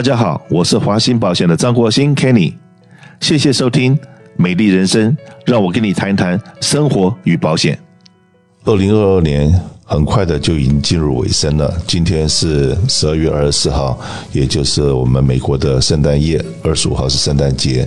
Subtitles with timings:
[0.00, 2.54] 大家好，我是华兴保险的张国兴 Kenny，
[3.20, 3.94] 谢谢收听
[4.34, 7.78] 《美丽人生》，让我跟你谈一谈生活与保险。
[8.64, 9.52] 二零二二年
[9.84, 14.00] 很快的就已经进入尾声了，今天是十二月二十四号，
[14.32, 17.86] 也就是我们美国的圣诞夜，二十五号是圣诞节。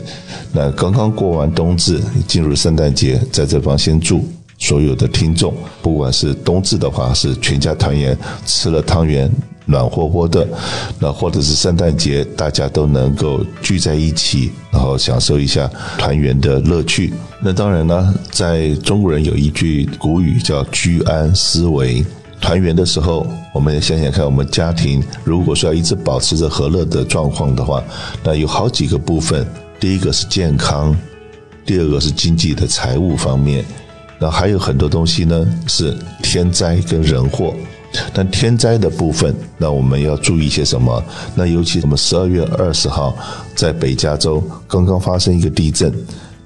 [0.51, 4.23] 那刚刚过完冬至，进入圣诞节，在这方先祝。
[4.59, 9.29] 所有的听众，不管是冬至的话，是全家团圆，吃了汤圆，
[9.65, 10.45] 暖和和的；
[10.99, 17.13] 那或者是圣诞节，大家都能够聚在一起，然后享受一下团圆的乐趣。
[17.41, 22.05] 那当然呢，在中国人有一句古语叫“居安思危”。
[22.41, 27.81] 团圆的时候，我们想想看，我们家庭如果说要一直保持着和乐的状况的话，
[28.21, 29.47] 那有好几个部分：
[29.79, 30.93] 第一个是健康，
[31.65, 33.63] 第二个是经济的财务方面。
[34.19, 37.53] 那还有很多东西呢，是天灾跟人祸。
[38.13, 41.03] 但天灾的部分，那我们要注意些什么？
[41.35, 43.15] 那尤其我们十二月二十号
[43.55, 45.93] 在北加州刚刚发生一个地震，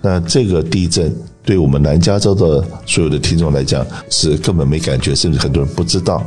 [0.02, 1.14] 那这个地震。
[1.48, 6.22] 对我们南加州的所有的听众来讲，是根本没感觉，甚至很多人不知道。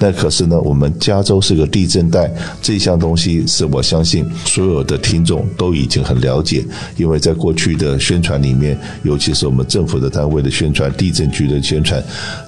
[0.00, 2.28] 那可是呢，我们加州是个地震带，
[2.60, 6.64] 这项东西是我相信所有的听众都已经很了解，
[6.96, 12.02] 因为在过去的宣传里面，尤其是我们政府的单位的宣传、地震局的宣传，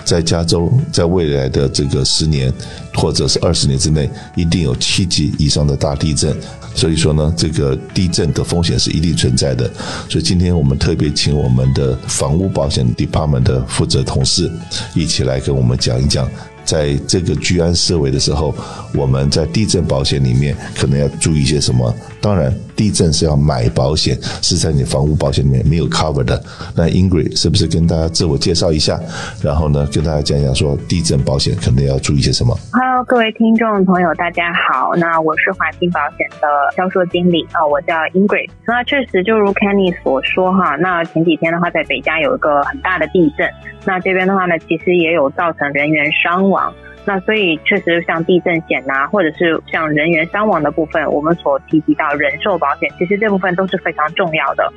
[0.04, 2.52] 在加州在未来的这个十年
[2.96, 6.34] 或者是二十年之内，一定有七级以上的大地震。
[6.74, 9.70] 所以说呢，这个地震的风险是一定存在的。
[10.08, 14.50] 所以今天我们特别请我们的房屋保险 department 的负责同事
[14.94, 16.28] 一起来跟我们讲一讲。
[16.64, 18.52] 在这个居安思危的时候，
[18.92, 21.94] 我们在地震保险里面可能要注意些什么？
[22.26, 26.42] 当然，地震是要买保险，是在你房屋保险里面没有 cover 的。
[26.74, 28.98] 那 Ingrid 是不是跟大家自我介绍一下？
[29.40, 34.92] 然后呢，跟大家讲讲说地震保险可能要注意些什么？Hello，各位听众朋友，大家好。
[34.96, 38.50] 那我是华兴保险的销售经理啊，我叫 Ingrid。
[38.66, 43.48] 那确实就如 Kenny 所说哈，那前几天的话，在北加有一个很大的地震。
[43.84, 46.74] 那这边的话呢，其实也有造成人员伤亡。
[47.06, 54.72] 那所以确实像地震险呐，或者是像人员伤亡的部分，我们所提及到人寿保险，其实这部分都是非常重要的。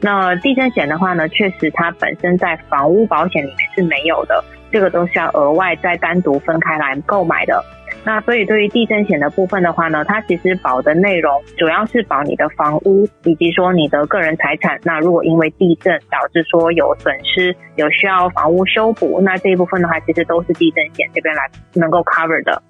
[0.00, 7.64] 那地震险的话呢，确实它本身在房屋保险里面是没有的，这个都是要额外再单独分开来购买的。
[8.04, 14.78] 那所以对于地震险的部分的话呢，它其实保的内容主要是保你的房屋以及说你的个人财产。
[14.82, 22.60] 那如果因为地震导致说有损失，有需要房屋修补，那这一部分的话，其实都是地震险这边来能够 cover 的。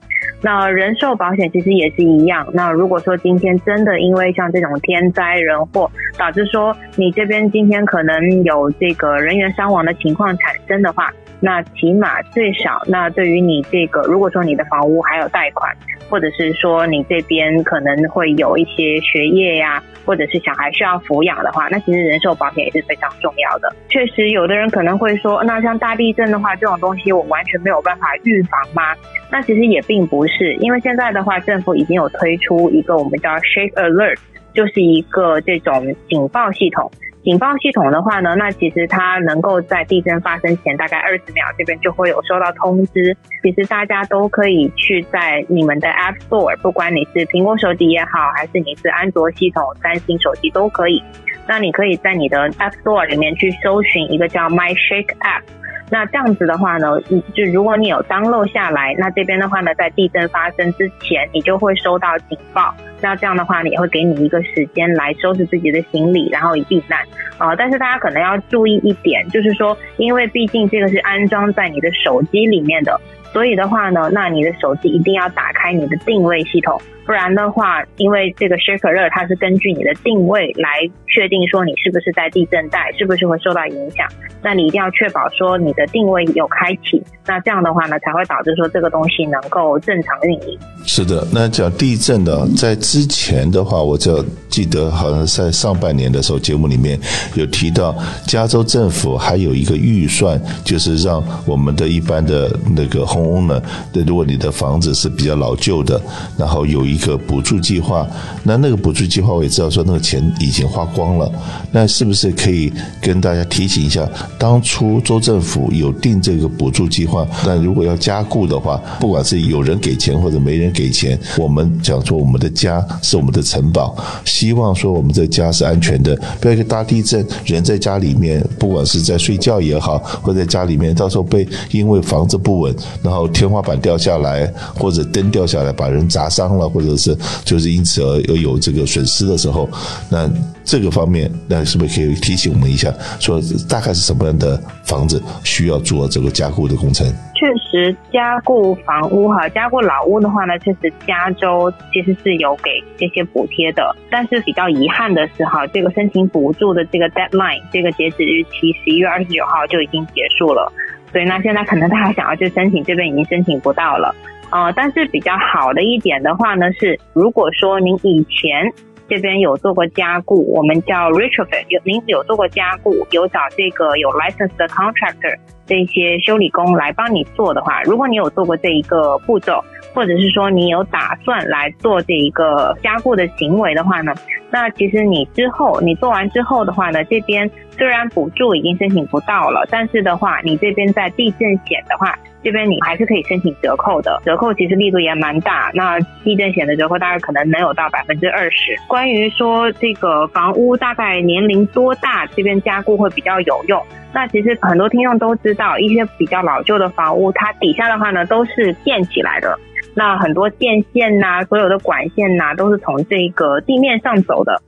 [0.40, 2.46] 那人寿保险其实也是一样。
[2.52, 15.76] 那如果说今天真的因为像这种天灾人祸，导致说你这边今天可能有这个人员伤亡的情况产生的话，那起码最少，那对于你这个，如果说你的房屋还有贷款。
[16.10, 23.74] 或者是说你这边可能会有一些学业呀，或者是小孩需要抚养的话，那其实人寿保险也是非常重要的。
[23.88, 28.94] 确实，有的人可能会说，那像大地震的话，这种东西我完全没有办法预防吗？
[29.30, 34.18] 那其实也并不是，因为现在的话，政府已经有推出一个我们叫 Shake Alert，
[34.52, 36.92] 就是一个这种警报系统。
[37.24, 43.16] 警报系统的话呢，那其实它能够在地震发生前大概二十秒，这边就会有收到通知。
[43.42, 51.00] 其实大家都可以去在你们的 App Store，不管你是苹果手机也好，还是你是安卓系统、三星手机都可以。
[51.46, 55.42] 那你可以在你的 App Store 里面去搜寻一个叫 My Shake App。
[55.92, 56.98] 那这样子的话呢，
[57.34, 62.74] 就如果你有当漏下来，那这边的话呢，在地震发生之前，你就会收到警报。
[63.02, 66.98] 那这样的话，你会给你一个时间来收拾自己的行李，然后避难
[67.36, 67.54] 啊。
[67.54, 72.98] 但是大家可能要注意一点，就是说，因为毕竟这个是安装在你的手机里面的，
[73.30, 76.80] 所以的话呢，那你的手机一定要打开你的定位系统。
[77.04, 84.06] 不然的话，因为这个 shaker 热，它是根据你的定位来确定说你是不是在地震带，是不是会受到影响。
[84.40, 90.58] 那你一定要确保说你的定位有开启，那这样的话呢，才会导致说这个东西能够正常运营。
[90.84, 96.98] 是的，那讲地震的，在之前的话，我就记得好像在上半年的时候节目里面
[97.34, 97.96] 有提到，
[98.26, 103.60] 加州政府还有一个预算，就是让我们的一般的那个红屋呢
[104.06, 106.00] 如果你的房子是比较老旧的，
[106.38, 106.91] 然后有。
[106.92, 108.06] 一个补助计划，
[108.42, 111.30] 那那个补助计划我也知道，说那个钱已经花光了。
[111.70, 114.06] 那是不是可以跟大家提醒一下，
[114.38, 121.18] 当初州政府有定这个补助计划，那如果要加固的话，不管是有人给钱或者没人给钱。
[121.38, 139.68] 我们讲说我们的家是我们的城堡，希望说我们这家是安全的，不要一个大地震，人在家里面，不管是在睡觉也好，或在家里面，到时候被因为房子不稳，然后天花板掉下来，或者灯掉下来把人砸伤了，或者是就是因此而而有这个损失的时候，
[140.10, 140.30] 那
[140.64, 147.06] 这个方面，那是不是可以提醒我们一下，说大概是什么样的房子需要做这个加固的工程？
[147.34, 153.82] 确实，加固房屋哈，加固老屋的话呢，确实加州其实是有给这些补贴的。
[154.08, 160.72] 但是比较遗憾的是哈，这个申请补助的这个 deadline，这个截止日期十一月二十九号就已经结束了。
[161.10, 164.14] 所以呢，现在可能大家想要去申请，这边已经申请不到了。
[164.52, 168.70] 呃，但是比较好的一点的话呢，是如果说您以前
[169.08, 175.36] 这边有做过加固，我们叫 retrofit，有您有做过加固，有找这个有 license 的 contractor。
[175.64, 179.64] 这些修理工来帮你做的话，如果你有做过这一个步骤，
[179.94, 184.12] 或者是说你有打算来做这一个加固的行为的话呢，
[184.50, 195.70] 那其实你之后你做完之后的话呢，这边虽然补助已经申请不到了，但是的话，你这边在地震险的话，这边你还是可以申请折扣的，折扣其实力度也蛮大。
[195.74, 198.76] 那地震险的折扣大概可能能有到百分之二十。
[198.88, 203.82] 关于说这个房屋大概年龄多大，这边加固会比较有用。
[204.12, 209.58] 那其实很多听众都知道，一些比较老旧的房屋，它底下的话呢都是建起来的。
[209.94, 214.60] 那很多电线呐，所有的管线呐，都是从这个地面上走的。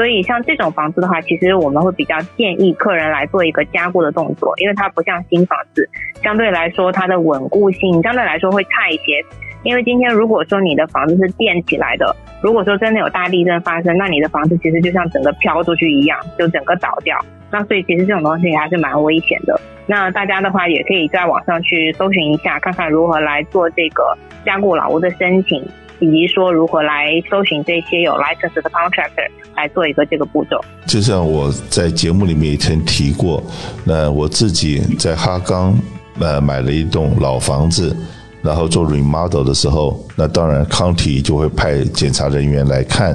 [0.00, 5.86] 所以像这种房子的话，其实我们会比较建议客人来做一个加固的动作，因为它不像新房子，
[6.22, 9.22] 相对来说它的稳固性相对来说会差一些。
[9.62, 17.22] 因为今天如果说你的房子是垫起来的，如果说真的有大地震发生，那你的房子其实就像整个飘出去一样，就整个倒掉。
[17.50, 19.60] 那所以其实这种东西还是蛮危险的。
[19.86, 24.16] 那大家的话也可以在网上去搜寻一下，看看如何来做这个
[24.46, 25.62] 加固老屋的申请，
[26.00, 30.60] 以及说如何来搜寻这些有 license 的 contractor 来做一个这个步骤。
[30.86, 33.42] 就像我在节目里面也曾提过，
[33.84, 35.78] 那我自己在哈冈
[36.18, 37.96] 呃买了一栋老房子。
[38.42, 43.14] 然后做 remodel 的时候，那当然 county 就会派检查人员来看。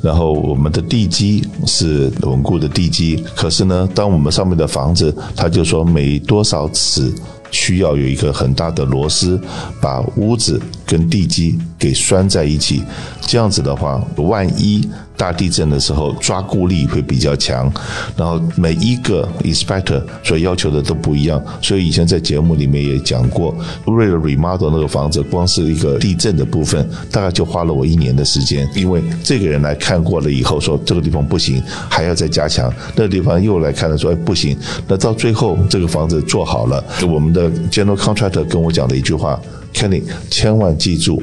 [0.00, 7.12] 然后我们的地基是稳固的地基，可是呢，当我们上面的房子，他就说每多少尺
[7.50, 9.40] 需要有一个很大的螺丝
[9.82, 12.82] 把屋子跟地基给拴在一起。
[13.22, 14.86] 这样子的话，万一。
[15.20, 17.70] 大地震的时候抓固力会比较强，
[18.16, 23.54] 然后每一个 inspector 所要求的都不一样，所以以前在节目里面也讲过，
[23.84, 34.56] 为了 remodel 那个房子，光是一个地震的部分，大概就花了我一年的时间，因为这个人来看过了以后说这个地方不行，还要再加强，那个地方又来看了说哎不行，
[34.88, 39.38] 那到最后这个房子做好了，我们的 general contractor 跟我讲的一句话
[39.72, 41.22] ，Kenny 千万记住，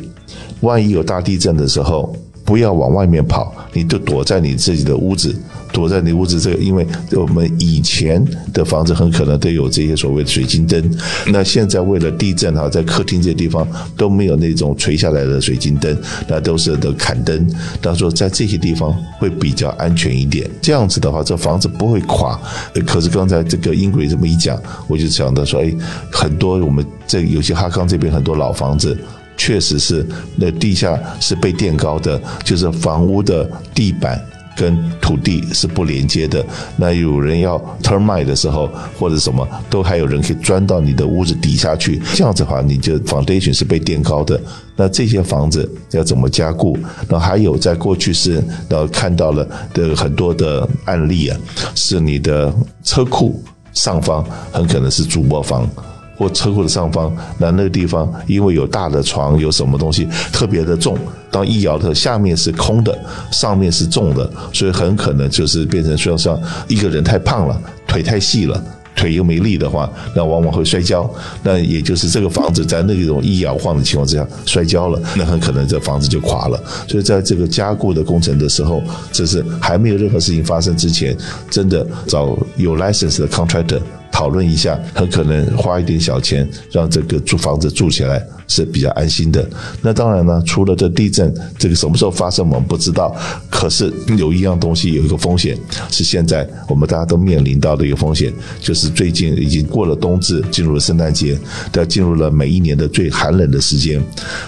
[0.61, 2.15] 万一有大地震的时候。
[2.47, 5.37] 不要往外面跑，你就躲在你自己的屋子，
[5.73, 10.81] 躲在你屋子这个，因为我们以前的房子很可能都有这些所谓的水晶灯，
[11.27, 13.67] 那现在为了地震哈，在客厅这些地方
[13.97, 15.95] 都没有那种垂下来的水晶灯，
[16.25, 17.45] 那都是的砍灯。
[17.81, 22.39] 他说在这些地方会比较安全一点，这样子的话，这房子不会垮。
[22.85, 24.57] 可是刚才这个英鬼这么一讲，
[24.87, 25.75] 我就想到说，哎，
[26.09, 28.97] 很多我们这有些哈康这边很多老房子。
[29.37, 30.05] 确实是，
[30.35, 34.19] 那地下是被垫高的，就是房屋的地板
[34.57, 36.43] 跟土地是不连接的。
[36.75, 38.67] 那有人要 turn m i 的时候，
[38.97, 42.01] 或者什么，都还有人可以钻到你的屋子底下去。
[42.15, 44.41] 这样子的话，你就 foundation 是被垫高的。
[44.75, 46.75] 那这些房子要怎么加固？
[47.07, 51.37] 那还有在过去是，然后看到了的很多的案例啊，
[51.75, 52.51] 是你的
[52.83, 53.41] 车库
[53.73, 55.69] 上方很可能是主卧房。
[56.17, 60.97] 或车库的上方，那那个地方因为有大的床，有什么东西特别的重，
[61.29, 62.97] 当一摇的下面是空的，
[63.31, 68.61] 上面是重的，所以很可能就是变成说像一个人太胖了，腿太细了，
[68.95, 71.07] 腿又没力的话，那往往会摔跤。
[71.43, 76.59] 那也就是这个房子在那种一摇晃的情况之下摔跤了，那很可能这房子就垮了。
[76.87, 78.81] 所以在这个加固的工程的时候，
[79.11, 81.15] 这是还没有任何事情发生之前，
[81.51, 83.79] 真的找有 license 的 contractor。
[84.17, 89.47] 讨论一下，很可能花一点小钱让这个住房子住起来是比较安心的。
[89.79, 93.15] 那当然呢，除了这地震，这个什么时候发生我们不知道。
[93.47, 95.55] 可是有一样东西有一个风险，
[95.91, 101.37] 是现在我们大家都面临到的一个风险，就是最近已经过了冬至，进入了圣诞节，
[101.73, 104.01] 要进入了每一年的最寒冷的时间。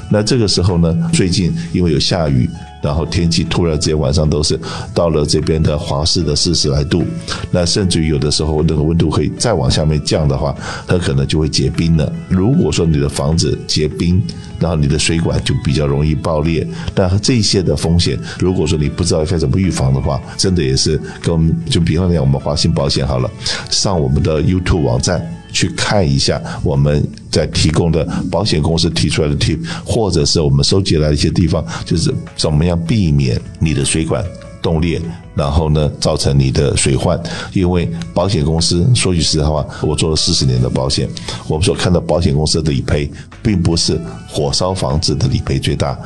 [0.09, 2.49] 那这个时候呢，最近因为有下雨。
[2.81, 4.59] 然后天气突然之间晚上都是
[4.93, 7.03] 到了这边的华氏的四十来度，
[7.51, 10.55] 那甚至于有的时候那个温度可以再往下面降的话，
[10.88, 12.12] 很可能就会结冰了。
[12.29, 14.21] 如果说你的房子结冰，
[14.59, 16.67] 然后你的水管就比较容易爆裂。
[16.95, 23.29] 那这些的风险，如果说你不知道该怎么预防的话，真的也是跟我们就比方讲我们华信保险好了，
[23.69, 25.38] 上我们的 YouTube 网站。
[25.51, 34.23] 去看一下我们在提供的保险公司提出来的 tip，或者是我们收集来的一些地方，就是怎么样避免你的水管
[34.61, 35.01] 冻裂，
[35.35, 37.21] 然后呢造成你的水患。
[37.53, 41.09] 因为保险公司说句实在话，我做了四十年的保险，
[41.47, 43.09] 我们所看到保险公司的理赔，
[43.41, 45.97] 并不是火烧房子的理赔最大，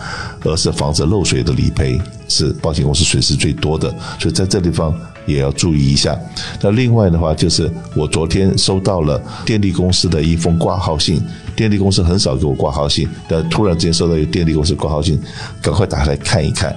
[0.43, 3.89] 而是房子漏水的理赔是保险公司损失最多的。
[4.19, 4.93] 所以在这地方。
[5.25, 6.17] 也要注意一下。
[6.61, 11.21] 那另外的话，就是我昨天收到了电力公司的一封挂号信。
[11.55, 15.21] 电力公司很少给我挂号信，但突然之间收到一个电力公司挂号信，
[15.61, 16.75] 赶快打开来看一看。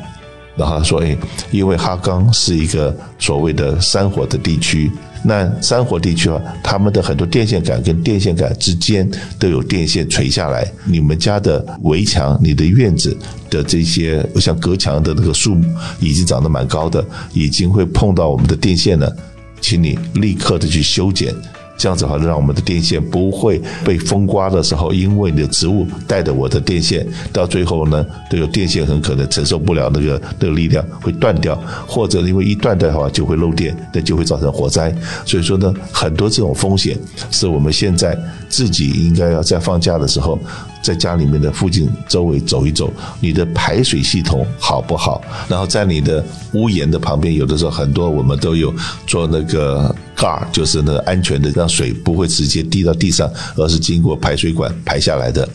[0.54, 1.16] 然后他说：“哎，
[1.50, 4.90] 因为哈刚是一个所谓的山火的地区。”
[5.26, 9.08] 那山火地区啊，他们的很多电线杆跟电线杆之间
[9.40, 10.64] 都有电线垂下来。
[10.84, 13.16] 你们家的围墙、你的院子
[13.50, 15.66] 的这些像隔墙的那个树木，
[16.00, 19.14] 已经长得蛮高的，已经会碰到我们的电线了，
[19.60, 21.34] 请你立刻的去修剪。
[21.76, 34.94] 这样子的话，让我们的电线不会被风刮的时候，因为你的植物带着我的电线，到最后呢，这个电线很可能承受不了那个那个力量，会断掉，或者因为一断掉的话就会漏电，那就会造成火灾。
[35.24, 36.98] 所以说呢，很多这种风险
[37.30, 38.18] 是我们现在
[38.48, 40.38] 自己应该要在放假的时候。
[40.82, 45.20] 在家里面的附近周围走一走，你的排水系统好不好？
[45.48, 48.72] 然后在你的屋檐的旁边，有的时候很多我们都有
[49.04, 49.92] 做那个
[50.50, 55.46] 就是那个安全的，让水不会直接滴到地上，而是经过排水管排下来的。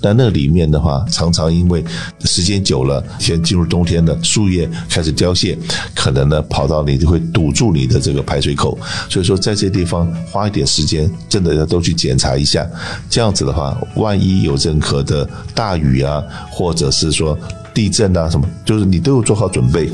[0.00, 1.84] 那那里面的话，常常因为
[2.24, 5.56] 时间久了，先进入冬天的树叶开始凋谢，
[5.94, 8.78] 可能呢跑到你就会堵住你的这个排水口。
[9.10, 12.66] 所以说，在这地方花一点时间，真的要都去检查一下。
[13.10, 17.38] 这样子的话，万一有任何的大雨啊，或者是说
[17.74, 19.90] 地震啊，什么，就是你都有做好准备。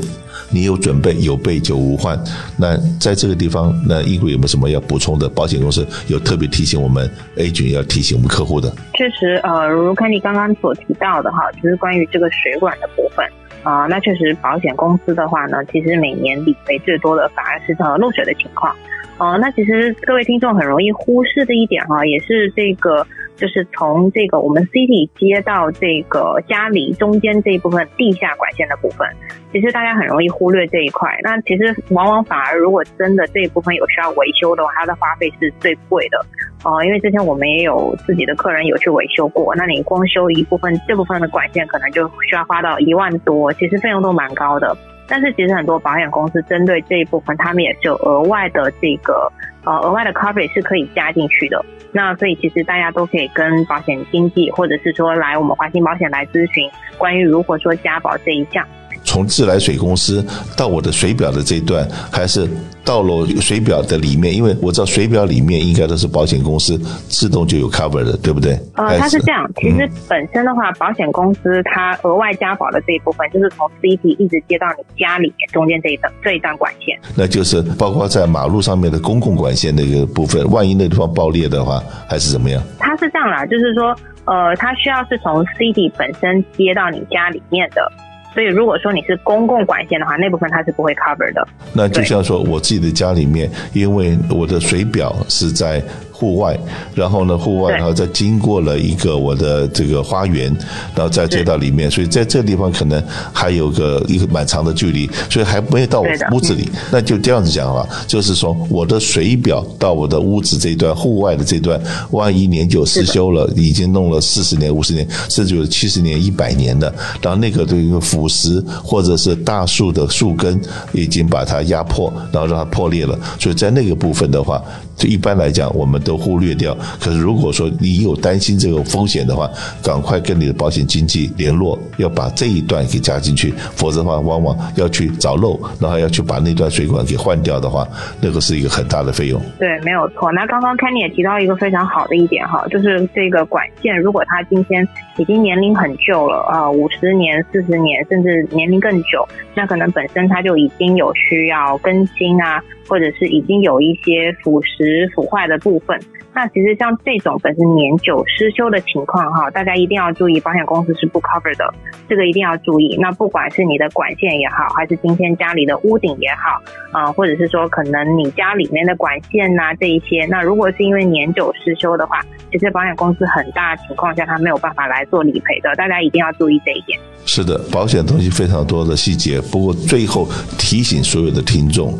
[0.53, 2.17] 你有准备，有备就无患。
[2.57, 5.27] 那在这个地方，那英国有没有什么要补充的？
[5.27, 8.71] 保险公司有特别提醒我们 A 君要提醒我们客户的。
[8.93, 13.25] 确实，呃，如看你刚刚所提到的哈，就是关于这个水管的部分
[13.63, 18.73] 啊，那确实保险公司的话呢，其实每年理赔最多的反而是这漏水的情况。
[19.23, 23.07] 哦，那其实各位听众很容易忽视的一点哈，也是这个。
[23.35, 29.07] 就是从这个我们 city 接到这个家里中间这一部分地下管线的部分，
[29.51, 31.09] 其实大家很容易忽略这一块。
[31.23, 36.23] 那其实往往反而如果真的这一部分有需要维修的话，它的花费是最贵的
[36.63, 36.85] 哦。
[36.85, 44.77] 因为之前我们也有自己的客人有去维修过，那你光修一部分这部分的管线，可能就需要花到一万多，其实费用都蛮高的。
[45.07, 49.31] 但是其实很多保险公司针对这一部分，他们也是有额外的这个
[49.63, 51.63] 呃额外的 coverage 是可以加进去的。
[51.91, 58.65] 那所以其实大家都可以跟保险经纪，或者是说来我们华兴保险来咨询关于如何说加保这一项。
[59.13, 60.25] 从自来水公司
[60.57, 62.49] 到我的水表的这一段，还是
[62.83, 64.33] 到了水表的里面？
[64.35, 66.75] 因为我知道水表里面应该都是保险公司
[67.07, 68.59] 自动就有 cover 的，对不对？
[68.73, 76.99] 呃，它是这样，其实本身的话，保险公司它额外加保的这一部分，就是从 CT 一直接到你家里面中间这一段这一段管线。
[77.15, 82.59] 那就是包括在马路上面的公共管线那个部分，万一那地方爆裂的话，还是怎么样？
[82.79, 87.91] 它是这样啦，就是说，呃，它需要是从 CD 本身接到你家里面的。
[88.33, 91.47] 所以，如果说你是公共管线的话，那部分它是不会 cover 的。
[91.73, 95.81] 那就像说，我自己的家里面，因为我的水表是在。
[96.13, 96.57] 户外，
[96.93, 100.55] 然后呢，户外，然后再经过了一个我的这个花园，
[100.95, 103.03] 然后再接到里面，所以在这地方可能
[103.33, 106.69] 还有个一个蛮长的距离，所以还没有到我屋子里。
[106.91, 120.61] 那就这样子讲了，就是说我的水表到我的屋子这一段户外的这段，万一年久失修了，已经弄了四十年、五十年，甚至有七十年、一百年的，然后那个这个腐蚀或者是大树的树根
[120.93, 124.63] 已经把它压迫，然后让它破裂了，所以在那个部分的话。
[124.95, 126.75] 就一般来讲，我们都忽略掉。
[126.99, 129.49] 可是如果说你有担心这个风险的话，
[129.81, 133.53] 赶快跟你的保险经纪联络，要把这一段给加进去。
[133.75, 137.87] 否则的话，往往要去找漏，然后要去把那段水管给换掉的话，
[138.21, 139.41] 那个是一个很大的费用。
[139.59, 140.31] 对，没有错。
[140.31, 155.99] 那刚刚看你也提到一个非常好的一点哈，就是这个管线，如果它今天已经年龄很旧了啊，五十年、四十年，甚至年龄更久，那可能本身它就已经有需要更新啊，或者是已经有一些腐蚀、腐坏的部分。
[156.35, 161.71] 那其实像这种本身年久失修的情况哈，大家一定要注意，保险公司是不 cover 的，
[162.09, 162.97] 这个一定要注意。
[162.99, 166.59] 那不管是你的管线也好，还是今天家里的屋顶也好，
[166.91, 172.19] 啊，或者是说可能你家里面的管线呐这一些，那如果是因为年久失修的话，
[172.51, 176.99] 其实保险公司很大情况下它没有办法来做理赔的，大家一定要注意这一点。
[177.25, 181.97] 是的，保险东西非常多的细节，不过最后提醒所有的听众。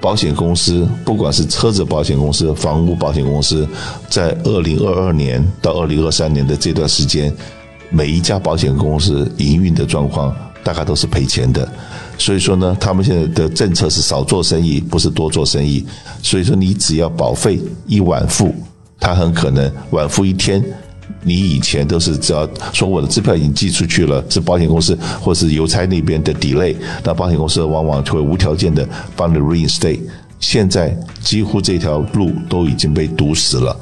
[0.00, 3.68] 保险公司，不管是车子保险公司、房屋保险公司，
[4.08, 7.34] 在二零二二年到二零二三年的这段时间，
[7.90, 11.68] 每一家保险公司营运的状况大概都是赔钱的。
[12.16, 15.84] 所以说呢，他们现在的政策是少做生意，不是多做生意。
[16.22, 18.54] 所以说，你只要保费一晚付，
[19.00, 20.62] 他很可能晚付一天。
[21.22, 26.74] 你以前都是只要说我的支票已经寄出去了，是保险公司或是邮差那边的 delay，
[27.04, 30.00] 那保险公司往往就会无条件的帮你 reinstate。
[30.40, 33.76] 现在几乎这条路都已经被堵死了。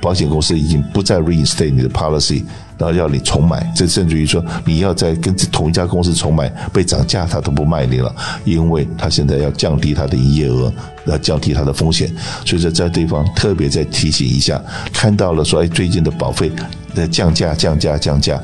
[0.00, 2.44] 保险公司已经不再 reinstate 你的 policy，
[2.78, 8.14] 然后要你重买，这甚至于说你要再跟同一家公司重买，被涨价他都不卖你了，
[8.44, 10.72] 因为他现在要降低他的营业额，
[11.06, 12.14] 要降低他的风险。
[12.44, 16.52] 所以说在对方特别再提醒一下，看到了说哎最近的保费
[16.94, 18.38] 在降价降价降价，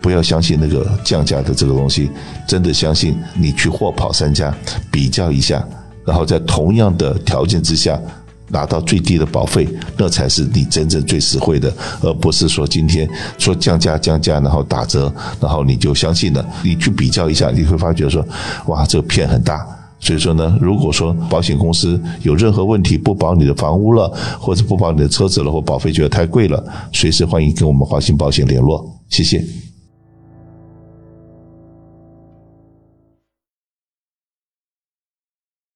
[0.00, 2.10] 不要相信那个降价的这个东西，
[2.46, 4.54] 真的相信你去货跑三家
[4.90, 5.62] 比较一下，
[6.06, 8.00] 然后在同样的条件之下。
[8.48, 16.44] 拿到最低的保费，那才是你真正最实惠的，而不是说今天说降价降价，然后打折，然后你就相信了。
[16.62, 18.26] 你去比较一下，你会发觉说，
[18.66, 19.66] 哇，这个骗很大。
[20.00, 28.88] 所以说呢，如果说保险公司有任何问题不保你的房屋了，或者不保你的车子了，或保费觉得太贵了，随时欢迎跟我们华信保险联络。
[29.08, 29.67] 谢谢。